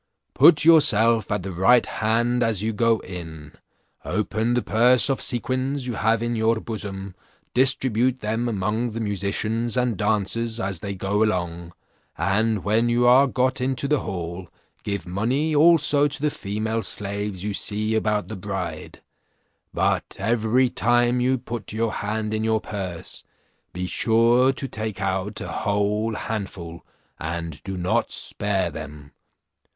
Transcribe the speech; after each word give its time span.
Put 0.33 0.65
yourself 0.65 1.31
at 1.31 1.43
the 1.43 1.51
right 1.51 1.85
hand 1.85 2.41
as 2.41 2.63
you 2.63 2.73
go 2.73 3.01
in, 3.01 3.51
open 4.03 4.55
the 4.55 4.63
purse 4.63 5.09
of 5.11 5.21
sequins 5.21 5.85
you 5.85 5.93
have 5.93 6.23
in 6.23 6.35
your 6.35 6.59
bosom, 6.59 7.13
distribute 7.53 8.19
them 8.21 8.49
among 8.49 8.93
the 8.93 8.99
musicians 8.99 9.77
and 9.77 9.95
dancers 9.97 10.59
as 10.59 10.79
they 10.79 10.95
go 10.95 11.21
along; 11.23 11.73
and 12.17 12.63
when 12.63 12.89
you 12.89 13.05
are 13.05 13.27
got 13.27 13.61
into 13.61 13.87
the 13.87 13.99
hall, 13.99 14.49
give 14.83 15.05
money 15.07 15.53
also 15.53 16.07
to 16.07 16.19
the 16.19 16.31
female 16.31 16.81
slaves 16.81 17.43
you 17.43 17.53
see 17.53 17.93
about 17.93 18.27
the 18.27 18.35
bride; 18.35 19.03
but 19.71 20.15
every 20.17 20.67
time 20.67 21.19
you 21.21 21.37
put 21.37 21.73
your 21.73 21.91
hand 21.91 22.33
in 22.33 22.43
your 22.43 22.59
purse, 22.59 23.23
be 23.71 23.85
sure 23.85 24.51
to 24.51 24.67
take 24.67 24.99
out 24.99 25.39
a 25.41 25.47
whole 25.47 26.15
handful, 26.15 26.83
and 27.19 27.61
do 27.61 27.77
not 27.77 28.11
spare 28.11 28.71
them. 28.71 29.11